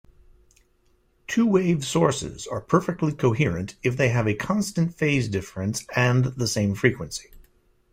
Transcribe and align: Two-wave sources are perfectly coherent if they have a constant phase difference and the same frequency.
Two-wave 1.27 1.85
sources 1.85 2.47
are 2.47 2.59
perfectly 2.59 3.13
coherent 3.13 3.75
if 3.83 3.97
they 3.97 4.09
have 4.09 4.27
a 4.27 4.33
constant 4.33 4.95
phase 4.95 5.29
difference 5.29 5.85
and 5.95 6.25
the 6.25 6.47
same 6.47 6.73
frequency. 6.73 7.29